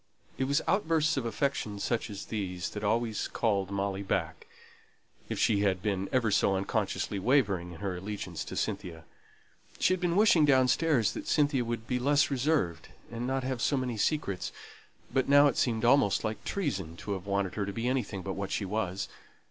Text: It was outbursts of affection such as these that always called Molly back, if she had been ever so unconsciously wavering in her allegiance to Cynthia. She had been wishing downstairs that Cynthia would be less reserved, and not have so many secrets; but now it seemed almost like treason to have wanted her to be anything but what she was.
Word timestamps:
It 0.39 0.45
was 0.45 0.63
outbursts 0.67 1.15
of 1.15 1.27
affection 1.27 1.77
such 1.77 2.09
as 2.09 2.25
these 2.25 2.71
that 2.71 2.83
always 2.83 3.27
called 3.27 3.69
Molly 3.69 4.01
back, 4.01 4.47
if 5.29 5.37
she 5.37 5.59
had 5.59 5.83
been 5.83 6.09
ever 6.11 6.31
so 6.31 6.55
unconsciously 6.55 7.19
wavering 7.19 7.73
in 7.73 7.79
her 7.81 7.95
allegiance 7.95 8.43
to 8.45 8.55
Cynthia. 8.55 9.03
She 9.77 9.93
had 9.93 9.99
been 10.01 10.15
wishing 10.15 10.43
downstairs 10.43 11.13
that 11.13 11.27
Cynthia 11.27 11.63
would 11.63 11.85
be 11.85 11.99
less 11.99 12.31
reserved, 12.31 12.87
and 13.11 13.27
not 13.27 13.43
have 13.43 13.61
so 13.61 13.77
many 13.77 13.95
secrets; 13.95 14.51
but 15.13 15.29
now 15.29 15.45
it 15.45 15.55
seemed 15.55 15.85
almost 15.85 16.23
like 16.23 16.43
treason 16.43 16.97
to 16.97 17.11
have 17.11 17.27
wanted 17.27 17.53
her 17.53 17.67
to 17.67 17.71
be 17.71 17.87
anything 17.87 18.23
but 18.23 18.33
what 18.33 18.49
she 18.51 18.65
was. 18.65 19.07